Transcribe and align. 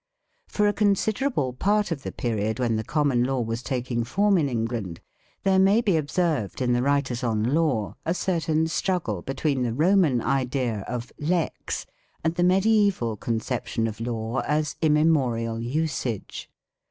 For 0.47 0.67
a 0.67 0.73
considerable 0.73 1.53
part 1.53 1.91
of 1.91 2.01
the 2.01 2.11
period 2.11 2.57
when 2.57 2.75
the 2.75 2.83
common 2.83 3.23
law 3.23 3.41
was 3.41 3.61
taking 3.61 4.03
form 4.03 4.35
in 4.39 4.49
England 4.49 4.99
there 5.43 5.59
may 5.59 5.79
be 5.79 5.95
observed 5.95 6.59
in 6.59 6.73
the 6.73 6.81
writers 6.81 7.23
on 7.23 7.53
law 7.53 7.97
a 8.03 8.15
certain 8.15 8.65
struggle 8.65 9.21
between 9.21 9.61
the 9.61 9.73
Roman 9.75 10.19
idea 10.19 10.79
of 10.87 11.11
"lex" 11.19 11.85
and 12.23 12.33
the 12.33 12.41
mediaeval 12.43 13.15
conception 13.17 13.85
of 13.85 13.99
law 14.01 14.39
as 14.47 14.75
immemorial 14.81 15.59
usage. 15.61 16.49